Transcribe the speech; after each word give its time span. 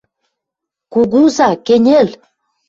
Кугуза, 0.93 1.49
кӹньӹл! 1.65 2.07